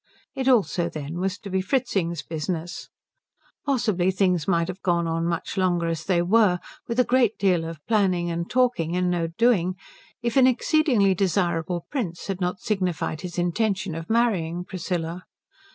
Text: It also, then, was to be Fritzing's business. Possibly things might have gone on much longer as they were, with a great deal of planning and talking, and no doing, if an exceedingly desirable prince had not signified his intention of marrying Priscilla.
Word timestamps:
It 0.33 0.47
also, 0.47 0.89
then, 0.89 1.19
was 1.19 1.37
to 1.37 1.51
be 1.51 1.61
Fritzing's 1.61 2.23
business. 2.23 2.89
Possibly 3.67 4.09
things 4.09 4.47
might 4.47 4.67
have 4.67 4.81
gone 4.81 5.05
on 5.05 5.27
much 5.27 5.57
longer 5.57 5.85
as 5.85 6.03
they 6.05 6.23
were, 6.23 6.59
with 6.87 6.99
a 6.99 7.03
great 7.03 7.37
deal 7.37 7.63
of 7.65 7.85
planning 7.85 8.31
and 8.31 8.49
talking, 8.49 8.95
and 8.97 9.11
no 9.11 9.27
doing, 9.27 9.75
if 10.23 10.37
an 10.37 10.47
exceedingly 10.47 11.13
desirable 11.13 11.85
prince 11.91 12.25
had 12.25 12.41
not 12.41 12.61
signified 12.61 13.21
his 13.21 13.37
intention 13.37 13.93
of 13.93 14.09
marrying 14.09 14.65
Priscilla. 14.65 15.23